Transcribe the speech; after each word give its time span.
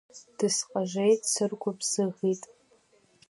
Дысҟажеит, 0.37 1.19
дсыргәыбзыӷит. 1.25 2.43